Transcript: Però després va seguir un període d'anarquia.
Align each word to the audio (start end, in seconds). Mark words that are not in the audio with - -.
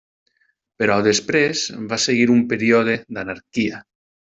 Però 0.83 0.95
després 1.09 1.63
va 1.95 2.01
seguir 2.07 2.29
un 2.39 2.43
període 2.55 3.01
d'anarquia. 3.15 3.89